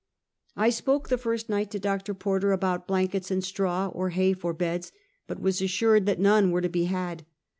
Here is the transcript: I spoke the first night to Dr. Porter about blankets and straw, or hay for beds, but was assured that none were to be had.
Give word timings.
I 0.55 0.71
spoke 0.71 1.09
the 1.09 1.17
first 1.19 1.47
night 1.47 1.69
to 1.69 1.79
Dr. 1.79 2.15
Porter 2.15 2.53
about 2.53 2.87
blankets 2.87 3.29
and 3.29 3.43
straw, 3.43 3.89
or 3.93 4.09
hay 4.09 4.33
for 4.33 4.51
beds, 4.51 4.91
but 5.27 5.39
was 5.39 5.61
assured 5.61 6.07
that 6.07 6.19
none 6.19 6.49
were 6.49 6.61
to 6.61 6.69
be 6.69 6.85
had. 6.85 7.23